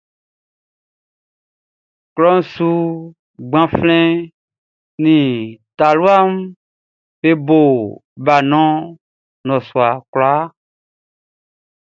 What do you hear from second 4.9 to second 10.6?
nin talua mun be bo balɔn nnɔsua kwlaa.